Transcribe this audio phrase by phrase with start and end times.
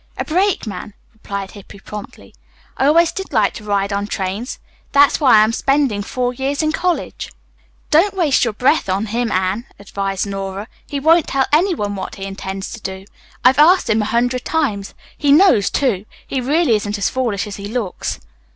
[0.17, 2.33] "A brakeman," replied Hippy promptly.
[2.75, 4.57] "I always did like to ride on trains.
[4.93, 7.31] That's why I am spending four years in college."
[7.91, 10.67] "Don't waste your breath on him, Anne," advised Nora.
[10.87, 13.05] "He won't tell any one what he intends to do.
[13.45, 14.95] I've asked him a hundred times.
[15.15, 16.05] He knows, too.
[16.25, 18.19] He really isn't as foolish as he looks."